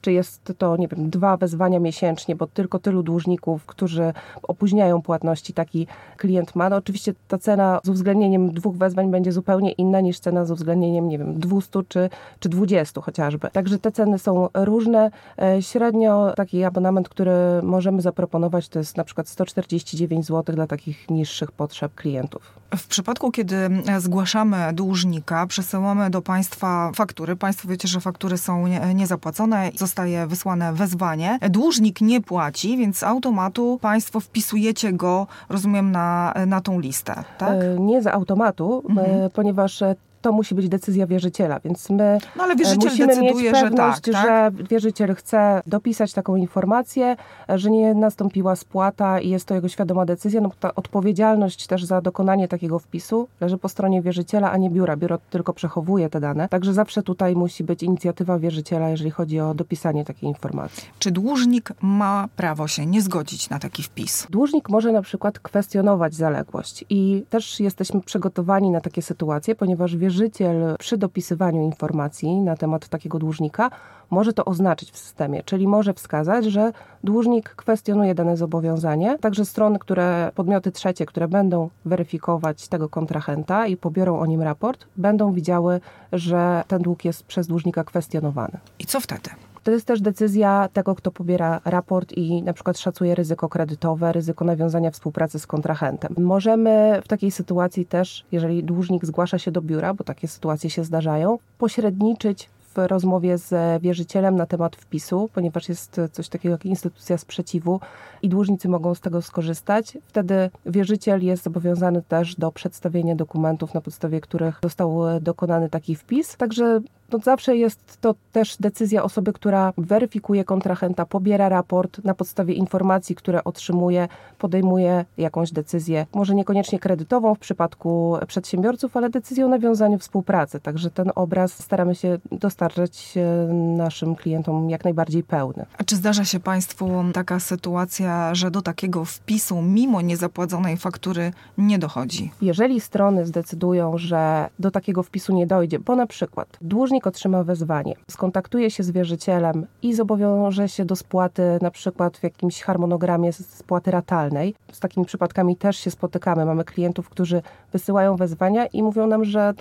czy 0.00 0.12
jest 0.12 0.52
to, 0.58 0.76
nie 0.76 0.88
wiem, 0.88 1.10
dwa 1.10 1.36
wezwania 1.36 1.80
miesięcznie, 1.80 2.36
bo 2.36 2.46
tylko 2.46 2.78
tylu 2.78 3.02
dłużników, 3.02 3.66
którzy 3.66 4.12
opóźniają 4.42 5.02
płatności, 5.02 5.52
taki 5.52 5.86
klient 6.16 6.54
ma. 6.54 6.68
No 6.68 6.76
oczywiście 6.76 7.14
ta 7.28 7.38
cena 7.38 7.80
z 7.84 7.88
uwzględnieniem 7.88 8.52
dwóch 8.52 8.76
wezwań 8.76 9.10
będzie 9.10 9.32
zupełnie 9.32 9.72
inna 9.72 10.00
niż 10.00 10.20
cena 10.20 10.44
z 10.44 10.50
uwzględnieniem, 10.50 11.08
nie 11.08 11.18
wiem, 11.18 11.38
200 11.38 11.80
czy, 11.88 12.10
czy 12.40 12.48
20 12.48 13.00
chociażby. 13.00 13.50
Także 13.52 13.78
te 13.78 13.92
ceny 13.92 14.18
są 14.18 14.48
różne. 14.54 15.10
E, 15.42 15.62
średnio 15.62 16.32
taki 16.36 16.64
abonament, 16.64 17.08
który 17.08 17.32
możemy 17.62 18.02
zaproponować, 18.02 18.68
to 18.68 18.78
jest 18.78 18.96
na 18.96 19.04
przykład 19.04 19.28
149 19.28 20.26
zł 20.26 20.54
dla 20.54 20.66
takich 20.66 21.10
niższych 21.10 21.52
potrzeb 21.52 21.94
klientów. 21.94 22.60
W 22.76 22.86
przypadku, 22.86 23.30
kiedy 23.30 23.56
zgłaszamy 23.98 24.72
dłużnika, 24.72 25.46
przesyłamy 25.46 26.10
do 26.10 26.22
Państwa 26.22 26.92
faktury. 26.94 27.36
Państwo 27.36 27.68
wiecie, 27.68 27.88
że 27.88 28.00
faktury 28.00 28.38
są 28.38 28.66
niezapłacone, 28.94 29.29
zostaje 29.76 30.26
wysłane 30.26 30.72
wezwanie. 30.72 31.38
Dłużnik 31.50 32.00
nie 32.00 32.20
płaci, 32.20 32.76
więc 32.76 32.98
z 32.98 33.02
automatu 33.02 33.78
Państwo 33.82 34.20
wpisujecie 34.20 34.92
go, 34.92 35.26
rozumiem, 35.48 35.92
na, 35.92 36.34
na 36.46 36.60
tą 36.60 36.80
listę, 36.80 37.24
tak? 37.38 37.54
E, 37.62 37.80
nie 37.80 38.02
z 38.02 38.06
automatu, 38.06 38.82
mhm. 38.88 39.30
ponieważ 39.30 39.82
to 40.20 40.32
musi 40.32 40.54
być 40.54 40.68
decyzja 40.68 41.06
wierzyciela, 41.06 41.60
więc 41.60 41.90
my 41.90 42.18
no, 42.36 42.44
ale 42.44 42.56
wierzyciel 42.56 42.90
musimy 42.90 43.06
decyduje, 43.06 43.34
mieć 43.34 43.52
pewność, 43.52 44.06
że, 44.06 44.12
tak, 44.12 44.24
tak? 44.24 44.56
że 44.58 44.64
wierzyciel 44.64 45.14
chce 45.14 45.62
dopisać 45.66 46.12
taką 46.12 46.36
informację, 46.36 47.16
że 47.48 47.70
nie 47.70 47.94
nastąpiła 47.94 48.56
spłata 48.56 49.20
i 49.20 49.30
jest 49.30 49.46
to 49.46 49.54
jego 49.54 49.68
świadoma 49.68 50.06
decyzja, 50.06 50.40
no 50.40 50.50
ta 50.60 50.74
odpowiedzialność 50.74 51.66
też 51.66 51.84
za 51.84 52.00
dokonanie 52.00 52.48
takiego 52.48 52.78
wpisu 52.78 53.28
leży 53.40 53.58
po 53.58 53.68
stronie 53.68 54.02
wierzyciela, 54.02 54.50
a 54.50 54.56
nie 54.56 54.70
biura. 54.70 54.96
Biuro 54.96 55.18
tylko 55.30 55.52
przechowuje 55.52 56.10
te 56.10 56.20
dane, 56.20 56.48
także 56.48 56.74
zawsze 56.74 57.02
tutaj 57.02 57.36
musi 57.36 57.64
być 57.64 57.82
inicjatywa 57.82 58.38
wierzyciela, 58.38 58.88
jeżeli 58.88 59.10
chodzi 59.10 59.40
o 59.40 59.54
dopisanie 59.54 60.04
takiej 60.04 60.28
informacji. 60.28 60.88
Czy 60.98 61.10
dłużnik 61.10 61.72
ma 61.80 62.28
prawo 62.36 62.68
się 62.68 62.86
nie 62.86 63.02
zgodzić 63.02 63.50
na 63.50 63.58
taki 63.58 63.82
wpis? 63.82 64.26
Dłużnik 64.30 64.68
może 64.68 64.92
na 64.92 65.02
przykład 65.02 65.38
kwestionować 65.38 66.14
zaległość 66.14 66.84
i 66.90 67.24
też 67.30 67.60
jesteśmy 67.60 68.00
przygotowani 68.00 68.70
na 68.70 68.80
takie 68.80 69.02
sytuacje, 69.02 69.54
ponieważ 69.54 69.96
wierzyciel 69.96 70.09
wierzyciel 70.10 70.76
przy 70.78 70.96
dopisywaniu 70.98 71.62
informacji 71.62 72.40
na 72.40 72.56
temat 72.56 72.88
takiego 72.88 73.18
dłużnika 73.18 73.70
może 74.10 74.32
to 74.32 74.44
oznaczyć 74.44 74.90
w 74.90 74.98
systemie, 74.98 75.42
czyli 75.42 75.68
może 75.68 75.94
wskazać, 75.94 76.44
że 76.44 76.72
dłużnik 77.04 77.48
kwestionuje 77.48 78.14
dane 78.14 78.36
zobowiązanie. 78.36 79.18
Także 79.18 79.44
strony, 79.44 79.78
które, 79.78 80.32
podmioty 80.34 80.72
trzecie, 80.72 81.06
które 81.06 81.28
będą 81.28 81.70
weryfikować 81.84 82.68
tego 82.68 82.88
kontrahenta 82.88 83.66
i 83.66 83.76
pobiorą 83.76 84.18
o 84.18 84.26
nim 84.26 84.42
raport, 84.42 84.86
będą 84.96 85.32
widziały, 85.32 85.80
że 86.12 86.64
ten 86.68 86.82
dług 86.82 87.04
jest 87.04 87.22
przez 87.22 87.46
dłużnika 87.46 87.84
kwestionowany. 87.84 88.58
I 88.78 88.86
co 88.86 89.00
wtedy? 89.00 89.30
To 89.64 89.70
jest 89.70 89.86
też 89.86 90.00
decyzja 90.00 90.68
tego, 90.72 90.94
kto 90.94 91.10
pobiera 91.10 91.60
raport 91.64 92.12
i 92.12 92.42
na 92.42 92.52
przykład 92.52 92.78
szacuje 92.78 93.14
ryzyko 93.14 93.48
kredytowe, 93.48 94.12
ryzyko 94.12 94.44
nawiązania 94.44 94.90
współpracy 94.90 95.38
z 95.38 95.46
kontrahentem. 95.46 96.14
Możemy 96.18 97.00
w 97.04 97.08
takiej 97.08 97.30
sytuacji 97.30 97.86
też, 97.86 98.24
jeżeli 98.32 98.64
dłużnik 98.64 99.04
zgłasza 99.04 99.38
się 99.38 99.50
do 99.50 99.62
biura, 99.62 99.94
bo 99.94 100.04
takie 100.04 100.28
sytuacje 100.28 100.70
się 100.70 100.84
zdarzają, 100.84 101.38
pośredniczyć 101.58 102.48
w 102.74 102.78
rozmowie 102.78 103.38
z 103.38 103.82
wierzycielem 103.82 104.36
na 104.36 104.46
temat 104.46 104.76
wpisu, 104.76 105.28
ponieważ 105.34 105.68
jest 105.68 106.00
coś 106.12 106.28
takiego 106.28 106.52
jak 106.52 106.66
instytucja 106.66 107.18
sprzeciwu 107.18 107.80
i 108.22 108.28
dłużnicy 108.28 108.68
mogą 108.68 108.94
z 108.94 109.00
tego 109.00 109.22
skorzystać. 109.22 109.98
Wtedy 110.06 110.50
wierzyciel 110.66 111.24
jest 111.24 111.42
zobowiązany 111.42 112.02
też 112.02 112.34
do 112.36 112.52
przedstawienia 112.52 113.14
dokumentów, 113.16 113.74
na 113.74 113.80
podstawie 113.80 114.20
których 114.20 114.58
został 114.62 115.00
dokonany 115.20 115.68
taki 115.68 115.96
wpis. 115.96 116.36
Także 116.36 116.80
no 117.12 117.18
zawsze 117.18 117.56
jest 117.56 118.00
to 118.00 118.14
też 118.32 118.56
decyzja 118.56 119.02
osoby, 119.02 119.32
która 119.32 119.72
weryfikuje 119.78 120.44
kontrahenta, 120.44 121.06
pobiera 121.06 121.48
raport 121.48 122.04
na 122.04 122.14
podstawie 122.14 122.54
informacji, 122.54 123.14
które 123.14 123.44
otrzymuje, 123.44 124.08
podejmuje 124.38 125.04
jakąś 125.18 125.52
decyzję, 125.52 126.06
może 126.14 126.34
niekoniecznie 126.34 126.78
kredytową 126.78 127.34
w 127.34 127.38
przypadku 127.38 128.16
przedsiębiorców, 128.26 128.96
ale 128.96 129.10
decyzję 129.10 129.46
o 129.46 129.48
nawiązaniu 129.48 129.98
współpracy. 129.98 130.60
Także 130.60 130.90
ten 130.90 131.12
obraz 131.14 131.52
staramy 131.52 131.94
się 131.94 132.18
dostarczać 132.32 133.14
e, 133.16 133.52
naszym 133.52 134.16
klientom 134.16 134.70
jak 134.70 134.84
najbardziej 134.84 135.22
pełny. 135.22 135.66
A 135.78 135.84
czy 135.84 135.96
zdarza 135.96 136.24
się 136.24 136.40
Państwu 136.40 136.90
taka 137.12 137.40
sytuacja, 137.40 138.34
że 138.34 138.50
do 138.50 138.62
takiego 138.62 139.04
wpisu 139.04 139.62
mimo 139.62 140.00
niezapłaconej 140.00 140.76
faktury 140.76 141.32
nie 141.58 141.78
dochodzi? 141.78 142.30
Jeżeli 142.42 142.80
strony 142.80 143.26
zdecydują, 143.26 143.98
że 143.98 144.48
do 144.58 144.70
takiego 144.70 145.02
wpisu 145.02 145.34
nie 145.34 145.46
dojdzie, 145.46 145.78
bo 145.78 145.96
na 145.96 146.06
przykład 146.06 146.48
dłużnik 146.60 146.99
otrzyma 147.06 147.44
wezwanie, 147.44 147.94
skontaktuje 148.10 148.70
się 148.70 148.82
z 148.82 148.90
wierzycielem 148.90 149.66
i 149.82 149.94
zobowiąże 149.94 150.68
się 150.68 150.84
do 150.84 150.96
spłaty 150.96 151.58
na 151.62 151.70
przykład 151.70 152.16
w 152.16 152.22
jakimś 152.22 152.62
harmonogramie 152.62 153.32
spłaty 153.32 153.90
ratalnej. 153.90 154.54
Z 154.72 154.80
takimi 154.80 155.06
przypadkami 155.06 155.56
też 155.56 155.76
się 155.76 155.90
spotykamy. 155.90 156.44
Mamy 156.44 156.64
klientów, 156.64 157.08
którzy 157.08 157.42
wysyłają 157.72 158.16
wezwania 158.16 158.66
i 158.66 158.82
mówią 158.82 159.06
nam, 159.06 159.24
że 159.24 159.54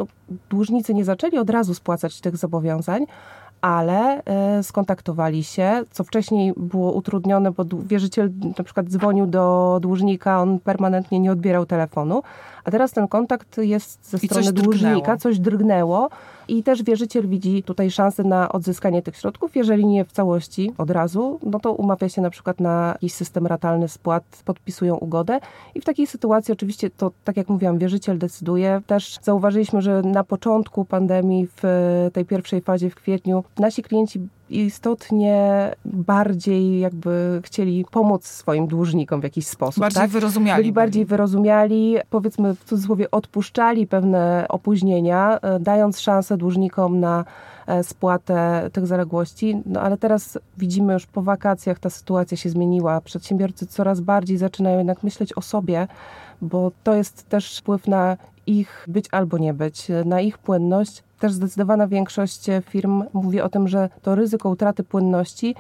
dłużnicy 0.50 0.94
nie 0.94 1.06
zaczęli 1.06 1.38
od 1.38 1.50
razu 1.50 1.74
spłacać 1.74 2.22
tych 2.22 2.38
zobowiązań, 2.38 3.06
ale 3.62 4.24
e, 4.26 4.64
skontaktowali 4.64 5.44
się, 5.44 5.84
co 5.92 6.04
wcześniej 6.04 6.54
było 6.58 6.92
utrudnione, 6.94 7.52
bo 7.52 7.66
wierzyciel 7.86 8.30
na 8.58 8.64
przykład 8.64 8.88
dzwonił 8.88 9.26
do 9.26 9.78
dłużnika, 9.82 10.42
on 10.42 10.60
permanentnie 10.60 11.20
nie 11.20 11.32
odbierał 11.32 11.66
telefonu, 11.66 12.24
a 12.64 12.72
teraz 12.72 12.92
ten 12.92 13.08
kontakt 13.08 13.58
jest 13.58 14.10
ze 14.10 14.18
strony 14.18 14.44
coś 14.44 14.54
dłużnika, 14.54 14.92
drgnęło. 14.92 15.18
coś 15.18 15.40
drgnęło 15.40 16.10
i 16.50 16.64
też 16.64 16.84
wierzyciel 16.84 17.28
widzi 17.28 17.64
tutaj 17.64 17.92
szansę 17.92 18.24
na 18.24 18.52
odzyskanie 18.52 19.02
tych 19.02 19.16
środków, 19.16 19.56
jeżeli 19.56 19.86
nie 19.86 20.06
w 20.06 20.12
całości 20.12 20.74
od 20.78 20.92
razu, 20.92 21.40
no 21.44 21.60
to 21.60 21.74
umawia 21.74 22.10
się 22.10 22.22
na 22.22 22.30
przykład 22.30 22.60
na 22.60 22.90
jakiś 22.94 23.14
system 23.14 23.48
ratalny 23.48 23.88
spłat, 23.88 24.24
podpisują 24.46 24.96
ugodę 24.96 25.40
i 25.76 25.82
w 25.82 25.86
takiej 25.86 26.08
sytuacji 26.08 26.52
oczywiście 26.52 26.90
to, 26.90 27.12
tak 27.24 27.38
jak 27.38 27.50
mówiłam, 27.50 27.78
wierzyciel 27.78 28.18
decyduje. 28.18 28.82
Też 28.88 29.20
zauważyliśmy, 29.22 29.82
że 29.82 30.02
na 30.02 30.24
początku 30.24 30.86
pandemii, 30.86 31.48
w 31.56 31.64
tej 32.14 32.26
pierwszej 32.26 32.62
fazie 32.62 32.90
w 32.90 32.96
kwietniu, 32.96 33.44
nasi 33.60 33.84
klienci 33.84 34.20
istotnie 34.50 35.72
bardziej 35.86 36.80
jakby 36.80 37.42
chcieli 37.46 37.86
pomóc 37.92 38.28
swoim 38.28 38.68
dłużnikom 38.68 39.22
w 39.22 39.24
jakiś 39.24 39.48
sposób. 39.48 39.82
Bardziej 39.82 40.02
tak? 40.02 40.10
wyrozumiali. 40.10 40.64
Byli 40.64 40.74
bardziej 40.74 41.06
wyrozumiali, 41.06 41.98
powiedzmy 42.10 42.56
w 42.56 42.64
cudzysłowie 42.64 43.12
odpuszczali 43.12 43.88
pewne 43.88 44.46
opóźnienia, 44.50 45.40
e, 45.42 45.60
dając 45.60 46.00
szansę 46.00 46.38
dłużnikom 46.38 47.00
na 47.00 47.26
e, 47.68 47.84
spłatę 47.84 48.70
tych 48.74 48.88
zaległości. 48.88 49.62
No 49.66 49.82
ale 49.82 49.98
teraz 49.98 50.40
widzimy 50.58 50.94
już 50.94 51.06
po 51.06 51.22
wakacjach 51.22 51.80
ta 51.80 51.90
sytuacja 51.90 52.38
się 52.38 52.50
zmieniła. 52.50 53.02
Przedsiębiorcy 53.02 53.68
coraz 53.68 54.02
bardziej 54.02 54.38
zaczynają 54.38 54.78
jednak 54.78 55.04
myśleć 55.04 55.34
o 55.34 55.42
sobie, 55.42 55.88
bo 56.42 56.72
to 56.84 56.96
jest 56.96 57.30
też 57.30 57.60
wpływ 57.60 57.88
na 57.88 58.18
ich 58.48 58.86
być 58.88 59.06
albo 59.12 59.38
nie 59.38 59.54
być, 59.54 59.88
na 60.06 60.22
ich 60.22 60.38
płynność. 60.38 61.04
Też 61.20 61.32
zdecydowana 61.32 61.88
większość 61.88 62.46
firm 62.70 63.04
mówi 63.14 63.42
o 63.42 63.50
tym, 63.50 63.68
że 63.68 63.90
to 64.02 64.16
ryzyko 64.16 64.50
utraty 64.50 64.84
płynności 64.84 65.56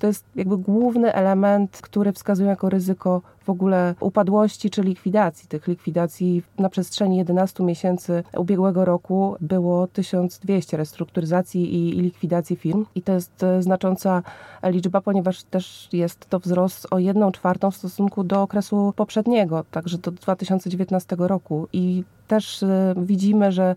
to 0.00 0.06
jest 0.06 0.24
jakby 0.34 0.56
główny 0.56 1.14
element, 1.14 1.78
który 1.82 2.12
wskazuje 2.12 2.48
jako 2.48 2.68
ryzyko 2.68 3.22
w 3.40 3.50
ogóle 3.50 3.94
upadłości 4.00 4.70
czy 4.70 4.82
likwidacji. 4.82 5.48
Tych 5.48 5.68
likwidacji 5.68 6.42
na 6.58 6.68
przestrzeni 6.68 7.16
11 7.16 7.62
miesięcy 7.62 8.22
ubiegłego 8.36 8.84
roku 8.84 9.36
było 9.40 9.86
1200 9.86 10.76
restrukturyzacji 10.76 11.74
i, 11.74 11.98
i 11.98 12.00
likwidacji 12.00 12.56
firm 12.56 12.84
i 12.94 13.02
to 13.02 13.12
jest 13.12 13.42
e, 13.42 13.62
znacząca 13.62 14.22
liczba, 14.64 15.00
ponieważ 15.00 15.42
też 15.42 15.88
jest 15.92 16.28
to 16.30 16.38
wzrost 16.38 16.86
o 16.90 16.98
1 16.98 17.32
czwartą 17.32 17.70
w 17.70 17.76
stosunku 17.76 18.24
do 18.24 18.42
okresu 18.42 18.92
poprzedniego, 18.96 19.64
także 19.70 19.98
do 19.98 20.10
2019 20.10 21.16
roku 21.18 21.68
i 21.72 22.04
też 22.28 22.62
e, 22.62 22.94
widzimy, 22.96 23.52
że 23.52 23.74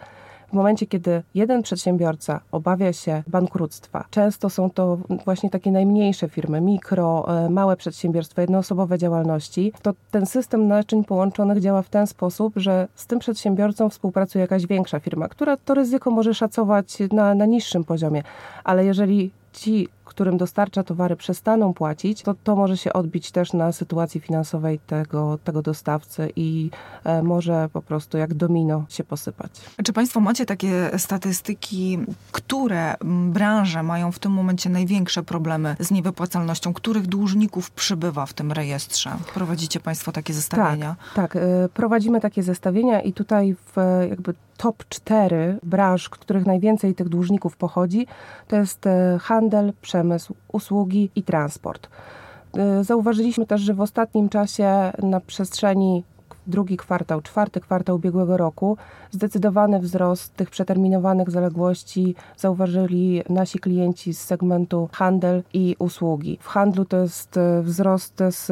w 0.49 0.53
momencie, 0.53 0.85
kiedy 0.85 1.23
jeden 1.35 1.63
przedsiębiorca 1.63 2.39
obawia 2.51 2.93
się 2.93 3.23
bankructwa, 3.27 4.05
często 4.09 4.49
są 4.49 4.69
to 4.69 4.97
właśnie 5.25 5.49
takie 5.49 5.71
najmniejsze 5.71 6.29
firmy, 6.29 6.61
mikro, 6.61 7.25
e, 7.45 7.49
małe 7.49 7.77
przedsiębiorstwa, 7.77 8.41
jednoosobowe 8.41 8.97
działalności, 8.97 9.73
to 9.81 9.93
ten 10.11 10.25
system 10.25 10.67
naczyń 10.67 11.03
połączonych 11.03 11.59
działa 11.59 11.81
w 11.81 11.89
ten 11.89 12.07
sposób, 12.07 12.53
że 12.55 12.87
z 12.95 13.07
tym 13.07 13.19
przedsiębiorcą 13.19 13.89
współpracuje 13.89 14.41
jakaś 14.41 14.67
większa 14.67 14.99
firma, 14.99 15.27
która 15.27 15.57
to 15.57 15.73
ryzyko 15.73 16.11
może 16.11 16.33
szacować 16.33 16.97
na, 17.11 17.35
na 17.35 17.45
niższym 17.45 17.83
poziomie, 17.83 18.23
ale 18.63 18.85
jeżeli 18.85 19.31
ci 19.57 19.89
którym 20.07 20.37
dostarcza 20.37 20.83
towary, 20.83 21.15
przestaną 21.15 21.73
płacić, 21.73 22.21
to 22.21 22.35
to 22.43 22.55
może 22.55 22.77
się 22.77 22.93
odbić 22.93 23.31
też 23.31 23.53
na 23.53 23.71
sytuacji 23.71 24.21
finansowej 24.21 24.79
tego, 24.79 25.39
tego 25.43 25.61
dostawcy 25.61 26.31
i 26.35 26.69
e, 27.03 27.23
może 27.23 27.69
po 27.73 27.81
prostu 27.81 28.17
jak 28.17 28.33
domino 28.33 28.85
się 28.89 29.03
posypać. 29.03 29.51
Czy 29.83 29.93
Państwo 29.93 30.19
macie 30.19 30.45
takie 30.45 30.91
statystyki, 30.97 31.99
które 32.31 32.95
branże 33.29 33.83
mają 33.83 34.11
w 34.11 34.19
tym 34.19 34.31
momencie 34.31 34.69
największe 34.69 35.23
problemy 35.23 35.75
z 35.79 35.91
niewypłacalnością? 35.91 36.73
Których 36.73 37.07
dłużników 37.07 37.71
przybywa 37.71 38.25
w 38.25 38.33
tym 38.33 38.51
rejestrze? 38.51 39.11
Prowadzicie 39.33 39.79
Państwo 39.79 40.11
takie 40.11 40.33
zestawienia? 40.33 40.95
Tak, 41.15 41.31
tak. 41.33 41.43
E, 41.43 41.69
prowadzimy 41.73 42.21
takie 42.21 42.43
zestawienia 42.43 43.01
i 43.01 43.13
tutaj 43.13 43.55
w 43.55 43.75
jakby 44.09 44.33
top 44.57 44.83
4 44.89 45.59
branż, 45.63 46.09
których 46.09 46.45
najwięcej 46.45 46.95
tych 46.95 47.09
dłużników 47.09 47.57
pochodzi, 47.57 48.07
to 48.47 48.55
jest 48.55 48.87
e, 48.87 49.17
handel, 49.21 49.73
przemysł, 49.81 50.35
usługi 50.53 51.09
i 51.15 51.23
transport. 51.23 51.89
E, 52.57 52.83
zauważyliśmy 52.83 53.45
też, 53.45 53.61
że 53.61 53.73
w 53.73 53.81
ostatnim 53.81 54.29
czasie 54.29 54.91
na 55.03 55.19
przestrzeni 55.19 56.03
drugi 56.47 56.77
kwartał, 56.77 57.21
czwarty 57.21 57.59
kwartał 57.59 57.95
ubiegłego 57.95 58.37
roku, 58.37 58.77
zdecydowany 59.11 59.79
wzrost 59.79 60.35
tych 60.35 60.49
przeterminowanych 60.49 61.31
zaległości 61.31 62.15
zauważyli 62.37 63.23
nasi 63.29 63.59
klienci 63.59 64.13
z 64.13 64.21
segmentu 64.21 64.89
handel 64.91 65.43
i 65.53 65.75
usługi. 65.79 66.37
W 66.41 66.47
handlu 66.47 66.85
to 66.85 66.97
jest 66.97 67.37
e, 67.37 67.61
wzrost 67.63 68.23
z 68.29 68.51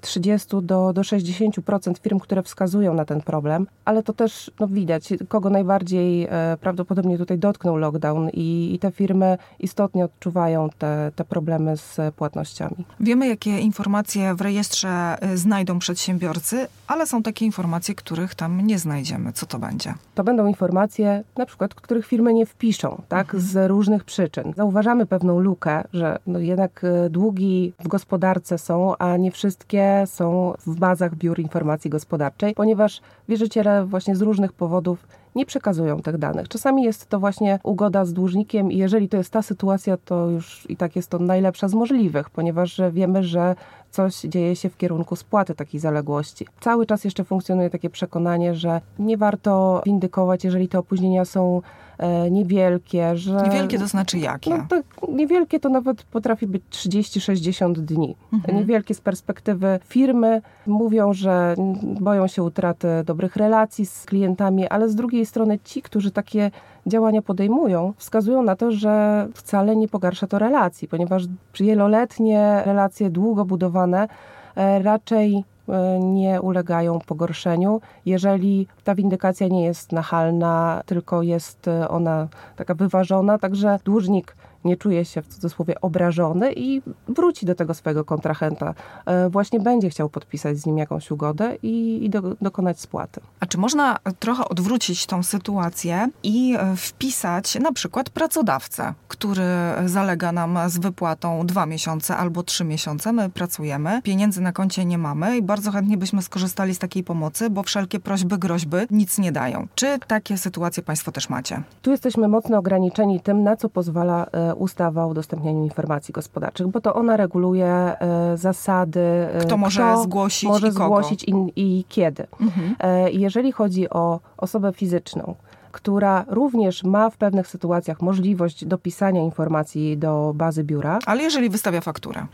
30 0.00 0.56
mm, 0.56 0.66
do, 0.66 0.92
do 0.92 1.00
60% 1.02 1.98
firm, 2.02 2.18
które 2.18 2.42
wskazują 2.42 2.94
na 2.94 3.04
ten 3.04 3.20
problem, 3.20 3.66
ale 3.84 4.02
to 4.02 4.12
też 4.12 4.50
no, 4.60 4.68
widać, 4.68 5.08
kogo 5.28 5.50
najbardziej 5.50 6.24
e, 6.24 6.56
prawdopodobnie 6.60 7.18
tutaj 7.18 7.38
dotknął 7.38 7.76
lockdown 7.76 8.28
i, 8.32 8.74
i 8.74 8.78
te 8.78 8.90
firmy 8.90 9.38
istotnie 9.58 10.04
odczuwają 10.04 10.68
te, 10.78 11.12
te 11.16 11.24
problemy 11.24 11.76
z 11.76 12.14
płatnościami. 12.16 12.84
Wiemy, 13.00 13.28
jakie 13.28 13.58
informacje 13.58 14.34
w 14.34 14.40
rejestrze 14.40 15.16
e, 15.20 15.36
znajdą 15.36 15.78
przedsiębiorcy, 15.78 16.66
ale 16.86 17.06
są 17.06 17.13
takie 17.22 17.44
informacje, 17.44 17.94
których 17.94 18.34
tam 18.34 18.60
nie 18.60 18.78
znajdziemy. 18.78 19.32
Co 19.32 19.46
to 19.46 19.58
będzie? 19.58 19.94
To 20.14 20.24
będą 20.24 20.46
informacje, 20.46 21.24
na 21.36 21.46
przykład, 21.46 21.74
których 21.74 22.06
firmy 22.06 22.34
nie 22.34 22.46
wpiszą, 22.46 23.02
tak, 23.08 23.34
mhm. 23.34 23.42
z 23.42 23.68
różnych 23.68 24.04
przyczyn. 24.04 24.52
Zauważamy 24.56 25.06
pewną 25.06 25.38
lukę, 25.38 25.84
że 25.92 26.18
no 26.26 26.38
jednak 26.38 26.84
e, 26.84 27.10
długi 27.10 27.72
w 27.80 27.88
gospodarce 27.88 28.58
są, 28.58 28.96
a 28.96 29.16
nie 29.16 29.30
wszystkie 29.30 30.04
są 30.06 30.54
w 30.66 30.78
bazach 30.78 31.14
biur 31.14 31.40
informacji 31.40 31.90
gospodarczej, 31.90 32.54
ponieważ 32.54 33.00
wierzyciele 33.28 33.86
właśnie 33.86 34.16
z 34.16 34.22
różnych 34.22 34.52
powodów 34.52 35.06
nie 35.34 35.46
przekazują 35.46 36.02
tych 36.02 36.18
danych. 36.18 36.48
Czasami 36.48 36.82
jest 36.82 37.06
to 37.08 37.20
właśnie 37.20 37.58
ugoda 37.62 38.04
z 38.04 38.12
dłużnikiem 38.12 38.72
i 38.72 38.76
jeżeli 38.76 39.08
to 39.08 39.16
jest 39.16 39.30
ta 39.30 39.42
sytuacja, 39.42 39.96
to 39.96 40.30
już 40.30 40.66
i 40.68 40.76
tak 40.76 40.96
jest 40.96 41.10
to 41.10 41.18
najlepsza 41.18 41.68
z 41.68 41.74
możliwych, 41.74 42.30
ponieważ 42.30 42.80
wiemy, 42.92 43.22
że 43.22 43.54
coś 43.94 44.20
dzieje 44.20 44.56
się 44.56 44.68
w 44.68 44.76
kierunku 44.76 45.16
spłaty 45.16 45.54
takiej 45.54 45.80
zaległości. 45.80 46.46
Cały 46.60 46.86
czas 46.86 47.04
jeszcze 47.04 47.24
funkcjonuje 47.24 47.70
takie 47.70 47.90
przekonanie, 47.90 48.54
że 48.54 48.80
nie 48.98 49.16
warto 49.16 49.82
windykować, 49.86 50.44
jeżeli 50.44 50.68
te 50.68 50.78
opóźnienia 50.78 51.24
są 51.24 51.62
e, 51.98 52.30
niewielkie, 52.30 53.16
że... 53.16 53.42
Niewielkie 53.44 53.78
to 53.78 53.86
znaczy 53.86 54.18
jakie? 54.18 54.50
No, 54.50 54.66
to 54.68 54.82
niewielkie 55.12 55.60
to 55.60 55.68
nawet 55.68 56.02
potrafi 56.02 56.46
być 56.46 56.62
30-60 56.70 57.72
dni. 57.72 58.16
Mhm. 58.32 58.58
Niewielkie 58.58 58.94
z 58.94 59.00
perspektywy 59.00 59.80
firmy 59.84 60.42
mówią, 60.66 61.12
że 61.12 61.54
boją 62.00 62.26
się 62.26 62.42
utraty 62.42 62.88
dobrych 63.04 63.36
relacji 63.36 63.86
z 63.86 64.04
klientami, 64.04 64.68
ale 64.68 64.88
z 64.88 64.94
drugiej 64.94 65.26
strony 65.26 65.58
ci, 65.64 65.82
którzy 65.82 66.10
takie 66.10 66.50
działania 66.86 67.22
podejmują, 67.22 67.92
wskazują 67.96 68.42
na 68.42 68.56
to, 68.56 68.70
że 68.72 69.26
wcale 69.34 69.76
nie 69.76 69.88
pogarsza 69.88 70.26
to 70.26 70.38
relacji, 70.38 70.88
ponieważ 70.88 71.22
wieloletnie 71.60 72.62
relacje 72.66 73.10
długo 73.10 73.44
budowane 73.44 74.08
e, 74.56 74.82
raczej 74.82 75.44
e, 75.68 75.98
nie 76.00 76.40
ulegają 76.40 76.98
pogorszeniu, 77.06 77.80
jeżeli 78.06 78.66
ta 78.84 78.94
windykacja 78.94 79.48
nie 79.48 79.64
jest 79.64 79.92
nachalna, 79.92 80.82
tylko 80.86 81.22
jest 81.22 81.68
e, 81.68 81.88
ona 81.88 82.28
taka 82.56 82.74
wyważona, 82.74 83.38
także 83.38 83.78
dłużnik 83.84 84.36
nie 84.64 84.76
czuje 84.76 85.04
się 85.04 85.22
w 85.22 85.28
cudzysłowie 85.28 85.80
obrażony 85.80 86.52
i 86.52 86.82
wróci 87.08 87.46
do 87.46 87.54
tego 87.54 87.74
swojego 87.74 88.04
kontrahenta. 88.04 88.74
E, 89.06 89.30
właśnie 89.30 89.60
będzie 89.60 89.90
chciał 89.90 90.08
podpisać 90.08 90.58
z 90.58 90.66
nim 90.66 90.78
jakąś 90.78 91.10
ugodę 91.10 91.56
i, 91.62 92.04
i 92.04 92.10
do, 92.10 92.22
dokonać 92.40 92.80
spłaty. 92.80 93.20
A 93.40 93.46
czy 93.46 93.58
można 93.58 93.98
trochę 94.18 94.48
odwrócić 94.48 95.06
tą 95.06 95.22
sytuację 95.22 96.08
i 96.22 96.56
e, 96.58 96.76
wpisać 96.76 97.54
na 97.54 97.72
przykład 97.72 98.10
pracodawcę, 98.10 98.94
który 99.08 99.44
zalega 99.86 100.32
nam 100.32 100.58
z 100.66 100.78
wypłatą 100.78 101.46
dwa 101.46 101.66
miesiące 101.66 102.16
albo 102.16 102.42
trzy 102.42 102.64
miesiące. 102.64 103.12
My 103.12 103.30
pracujemy, 103.30 104.02
pieniędzy 104.02 104.40
na 104.40 104.52
koncie 104.52 104.84
nie 104.84 104.98
mamy 104.98 105.36
i 105.36 105.42
bardzo 105.42 105.70
chętnie 105.70 105.96
byśmy 105.96 106.22
skorzystali 106.22 106.74
z 106.74 106.78
takiej 106.78 107.04
pomocy, 107.04 107.50
bo 107.50 107.62
wszelkie 107.62 108.00
prośby, 108.00 108.38
groźby 108.38 108.76
nic 108.90 109.18
nie 109.18 109.32
dają. 109.32 109.66
Czy 109.74 109.98
takie 110.06 110.38
sytuacje 110.38 110.82
Państwo 110.82 111.12
też 111.12 111.28
macie? 111.28 111.62
Tu 111.82 111.90
jesteśmy 111.90 112.28
mocno 112.28 112.58
ograniczeni 112.58 113.20
tym, 113.20 113.42
na 113.42 113.56
co 113.56 113.68
pozwala 113.68 114.26
e, 114.32 114.53
ustawa 114.54 115.04
o 115.04 115.08
udostępnianiu 115.08 115.64
informacji 115.64 116.12
gospodarczych, 116.12 116.66
bo 116.66 116.80
to 116.80 116.94
ona 116.94 117.16
reguluje 117.16 117.66
e, 117.66 118.36
zasady. 118.36 119.00
E, 119.00 119.38
kto 119.40 119.56
może 119.56 119.80
kto 119.80 120.02
zgłosić 120.02 120.48
może 120.48 120.68
i 120.68 120.70
zgłosić 120.70 121.24
i, 121.24 121.34
i 121.56 121.84
kiedy. 121.88 122.26
Mhm. 122.40 122.74
Jeżeli 123.12 123.52
chodzi 123.52 123.90
o 123.90 124.20
osobę 124.36 124.72
fizyczną, 124.72 125.34
która 125.74 126.24
również 126.28 126.84
ma 126.84 127.10
w 127.10 127.16
pewnych 127.16 127.46
sytuacjach 127.46 128.02
możliwość 128.02 128.64
dopisania 128.64 129.22
informacji 129.22 129.98
do 129.98 130.32
bazy 130.34 130.64
biura. 130.64 130.98
Ale 131.06 131.22
jeżeli 131.22 131.50
wystawia 131.50 131.80
fakturę. 131.80 132.26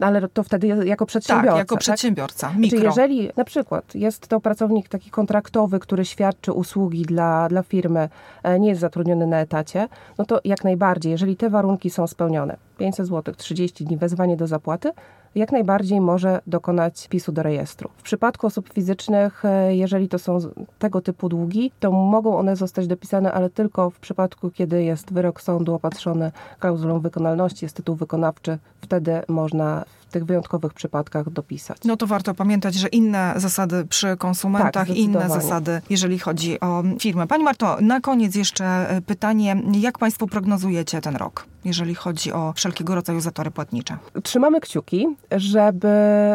Ale 0.00 0.28
to 0.28 0.42
wtedy 0.42 0.66
jako 0.66 1.06
przedsiębiorca. 1.06 1.50
Tak, 1.50 1.58
jako 1.58 1.76
przedsiębiorca. 1.76 2.48
Tak? 2.48 2.56
Mikro. 2.56 2.78
Czyli 2.78 2.86
jeżeli 2.86 3.30
na 3.36 3.44
przykład 3.44 3.94
jest 3.94 4.28
to 4.28 4.40
pracownik 4.40 4.88
taki 4.88 5.10
kontraktowy, 5.10 5.80
który 5.80 6.04
świadczy 6.04 6.52
usługi 6.52 7.02
dla, 7.02 7.48
dla 7.48 7.62
firmy, 7.62 8.08
e, 8.42 8.60
nie 8.60 8.68
jest 8.68 8.80
zatrudniony 8.80 9.26
na 9.26 9.40
etacie, 9.40 9.88
no 10.18 10.24
to 10.24 10.40
jak 10.44 10.64
najbardziej, 10.64 11.12
jeżeli 11.12 11.36
te 11.36 11.50
warunki 11.50 11.90
są 11.90 12.06
spełnione, 12.06 12.56
500 12.78 13.06
zł, 13.06 13.34
30 13.34 13.84
dni, 13.84 13.96
wezwanie 13.96 14.36
do 14.36 14.46
zapłaty, 14.46 14.90
jak 15.34 15.52
najbardziej 15.52 16.00
może 16.00 16.40
dokonać 16.46 17.04
wpisu 17.04 17.32
do 17.32 17.42
rejestru. 17.42 17.90
W 17.96 18.02
przypadku 18.02 18.46
osób 18.46 18.72
fizycznych, 18.72 19.44
e, 19.44 19.76
jeżeli 19.76 20.08
to 20.08 20.18
są 20.18 20.38
tego 20.78 21.00
typu 21.00 21.28
długi, 21.28 21.72
to 21.80 21.92
mogą 21.92 22.38
one 22.38 22.56
zostać 22.56 22.86
dopisane, 22.86 23.32
ale 23.32 23.50
tylko 23.50 23.90
w 23.90 23.98
przypadku, 23.98 24.50
kiedy 24.50 24.84
jest 24.84 25.12
wyrok 25.12 25.42
sądu 25.42 25.74
opatrzony 25.74 26.32
klauzulą 26.58 27.00
wykonalności, 27.00 27.64
jest 27.64 27.76
tytuł 27.76 27.96
wykonawczy, 27.96 28.58
wtedy 28.80 29.22
można 29.28 29.84
tych 30.14 30.24
wyjątkowych 30.24 30.72
przypadkach 30.72 31.30
dopisać. 31.30 31.78
No 31.84 31.96
to 31.96 32.06
warto 32.06 32.34
pamiętać, 32.34 32.74
że 32.74 32.88
inne 32.88 33.34
zasady 33.36 33.84
przy 33.84 34.16
konsumentach, 34.16 34.72
tak, 34.72 34.88
inne 34.90 35.28
zasady, 35.28 35.80
jeżeli 35.90 36.18
chodzi 36.18 36.60
o 36.60 36.82
firmę. 37.00 37.26
Pani 37.26 37.44
Marto, 37.44 37.76
na 37.80 38.00
koniec 38.00 38.34
jeszcze 38.34 38.64
e, 38.64 39.00
pytanie, 39.00 39.56
jak 39.80 39.98
Państwo 39.98 40.26
prognozujecie 40.26 41.00
ten 41.00 41.16
rok? 41.16 41.46
Jeżeli 41.64 41.94
chodzi 41.94 42.32
o 42.32 42.52
wszelkiego 42.52 42.94
rodzaju 42.94 43.20
zatory 43.20 43.50
płatnicze. 43.50 43.96
Trzymamy 44.22 44.60
kciuki, 44.60 45.06
żeby 45.30 45.88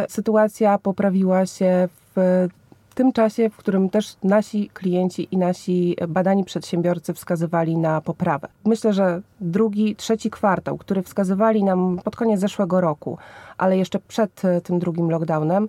sytuacja 0.09 0.77
poprawiła 0.77 1.45
się 1.45 1.89
w 2.15 2.47
tym 2.95 3.11
czasie, 3.11 3.49
w 3.49 3.57
którym 3.57 3.89
też 3.89 4.15
nasi 4.23 4.69
klienci 4.73 5.27
i 5.31 5.37
nasi 5.37 5.95
badani 6.07 6.43
przedsiębiorcy 6.43 7.13
wskazywali 7.13 7.77
na 7.77 8.01
poprawę. 8.01 8.47
Myślę, 8.65 8.93
że 8.93 9.21
drugi, 9.41 9.95
trzeci 9.95 10.29
kwartał, 10.29 10.77
który 10.77 11.03
wskazywali 11.03 11.63
nam 11.63 11.99
pod 12.03 12.15
koniec 12.15 12.39
zeszłego 12.39 12.81
roku, 12.81 13.17
ale 13.57 13.77
jeszcze 13.77 13.99
przed 13.99 14.41
tym 14.63 14.79
drugim 14.79 15.09
lockdownem, 15.11 15.67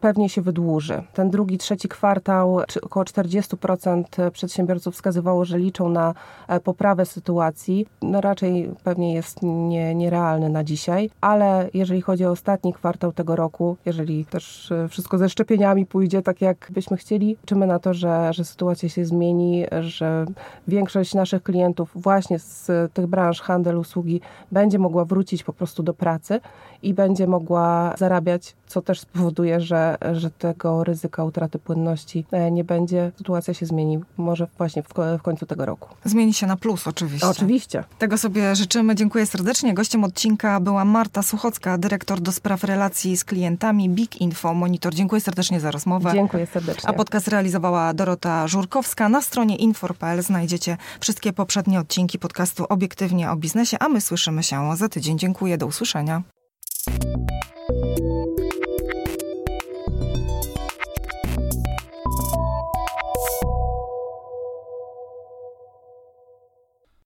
pewnie 0.00 0.28
się 0.28 0.42
wydłuży. 0.42 1.02
Ten 1.14 1.30
drugi, 1.30 1.58
trzeci 1.58 1.88
kwartał, 1.88 2.60
około 2.82 3.04
40% 3.04 4.30
przedsiębiorców 4.30 4.94
wskazywało, 4.94 5.44
że 5.44 5.58
liczą 5.58 5.88
na 5.88 6.14
e, 6.48 6.60
poprawę 6.60 7.06
sytuacji. 7.06 7.86
No 8.02 8.20
raczej 8.20 8.70
pewnie 8.84 9.14
jest 9.14 9.42
nie, 9.42 9.94
nierealny 9.94 10.48
na 10.48 10.64
dzisiaj, 10.64 11.10
ale 11.20 11.70
jeżeli 11.74 12.00
chodzi 12.00 12.24
o 12.24 12.30
ostatni 12.30 12.72
kwartał 12.72 13.12
tego 13.12 13.36
roku, 13.36 13.76
jeżeli 13.86 14.24
też 14.24 14.72
e, 14.72 14.88
wszystko 14.88 15.18
ze 15.18 15.28
szczepieniami 15.28 15.86
pójdzie 15.86 16.22
tak, 16.22 16.40
jak 16.40 16.68
byśmy 16.70 16.96
chcieli, 16.96 17.26
liczymy 17.26 17.66
na 17.66 17.78
to, 17.78 17.94
że, 17.94 18.32
że 18.32 18.44
sytuacja 18.44 18.88
się 18.88 19.04
zmieni, 19.04 19.64
że 19.80 20.26
większość 20.68 21.14
naszych 21.14 21.42
klientów 21.42 21.90
właśnie 21.94 22.38
z 22.38 22.70
tych 22.92 23.06
branż 23.06 23.40
handel, 23.40 23.76
usługi 23.76 24.20
będzie 24.52 24.78
mogła 24.78 25.04
wrócić 25.04 25.44
po 25.44 25.52
prostu 25.52 25.82
do 25.82 25.94
pracy 25.94 26.40
i 26.82 26.94
będzie 26.94 27.26
mogła 27.26 27.94
zarabiać, 27.98 28.56
co 28.66 28.82
też 28.82 29.00
spowoduje, 29.00 29.60
że, 29.60 29.98
że 30.12 30.30
tego 30.30 30.84
ryzyka 30.84 31.24
utraty 31.24 31.58
płynności 31.58 32.24
e, 32.30 32.50
nie 32.50 32.64
będzie. 32.64 33.12
Sytuacja 33.18 33.54
się 33.54 33.66
zmieni 33.66 33.98
może 34.16 34.46
właśnie 34.58 34.82
w, 34.82 34.88
w 35.18 35.22
końcu 35.22 35.46
tego 35.46 35.66
roku. 35.66 35.88
Zmieni 36.04 36.34
się 36.34 36.46
na 36.46 36.56
plus 36.56 36.86
oczywiście. 36.86 37.26
Oczywiście. 37.26 37.84
Tego 37.98 38.18
sobie 38.18 38.56
życzymy. 38.56 38.94
Dziękuję 38.94 39.26
serdecznie. 39.26 39.74
Gościem 39.74 40.04
odcinka 40.04 40.60
była 40.60 40.84
Marta 40.84 41.22
Suchocka, 41.22 41.78
dyrektor 41.78 42.20
do 42.20 42.32
spraw 42.32 42.64
relacji 42.64 43.16
z 43.16 43.24
klientami 43.24 43.90
Big 43.90 44.20
Info 44.20 44.54
Monitor. 44.54 44.94
Dziękuję 44.94 45.20
serdecznie 45.20 45.60
za 45.60 45.70
rozmowę. 45.70 46.10
Dziękuję 46.12 46.46
serdecznie. 46.46 46.88
A 46.88 46.92
podcast 46.92 47.28
realizowała 47.28 47.94
Dorota 47.94 48.48
Żurkowska. 48.48 49.08
Na 49.08 49.22
stronie 49.22 49.56
infor.pl 49.56 50.22
znajdziecie 50.22 50.76
wszystkie 51.00 51.32
poprzednie 51.32 51.80
odcinki 51.80 52.18
podcastu 52.18 52.64
Obiektywnie 52.68 53.30
o 53.30 53.36
biznesie, 53.36 53.76
a 53.80 53.88
my 53.88 54.00
słyszymy 54.00 54.42
się 54.42 54.76
za 54.76 54.88
tydzień. 54.88 55.18
Dziękuję, 55.18 55.58
do 55.58 55.66
usłyszenia. 55.66 56.22